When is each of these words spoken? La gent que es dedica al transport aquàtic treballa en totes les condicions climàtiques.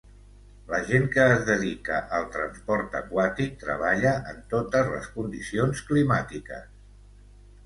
La 0.69 0.77
gent 0.85 1.03
que 1.15 1.25
es 1.33 1.43
dedica 1.49 1.99
al 2.19 2.25
transport 2.37 2.97
aquàtic 3.01 3.53
treballa 3.65 4.15
en 4.33 4.41
totes 4.55 4.91
les 4.95 5.11
condicions 5.19 5.85
climàtiques. 5.93 6.67